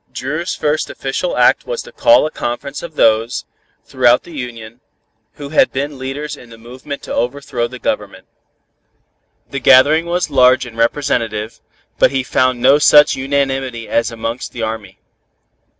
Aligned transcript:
Dru's 0.11 0.55
first 0.55 0.89
official 0.89 1.37
act 1.37 1.67
was 1.67 1.83
to 1.83 1.91
call 1.91 2.25
a 2.25 2.31
conference 2.31 2.81
of 2.81 2.95
those, 2.95 3.45
throughout 3.85 4.23
the 4.23 4.31
Union, 4.31 4.81
who 5.33 5.49
had 5.49 5.71
been 5.71 5.99
leaders 5.99 6.35
in 6.35 6.49
the 6.49 6.57
movement 6.57 7.03
to 7.03 7.13
overthrow 7.13 7.67
the 7.67 7.77
Government. 7.77 8.25
The 9.51 9.59
gathering 9.59 10.07
was 10.07 10.31
large 10.31 10.65
and 10.65 10.75
representative, 10.75 11.59
but 11.99 12.09
he 12.09 12.23
found 12.23 12.59
no 12.59 12.79
such 12.79 13.15
unanimity 13.15 13.87
as 13.87 14.09
amongst 14.09 14.53
the 14.53 14.63
army. 14.63 14.97